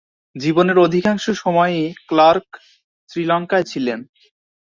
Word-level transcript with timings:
জীবনের 0.35 0.77
অধিকাংশ 0.77 1.25
সময়ই 1.35 1.85
ক্লার্ক 2.07 2.47
শ্রীলঙ্কায় 3.09 3.63
ছিলেন। 3.63 3.99